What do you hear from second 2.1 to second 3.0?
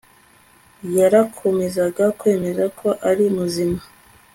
kwemeza ko